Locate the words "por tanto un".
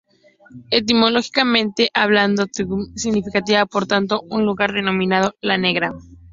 3.67-4.45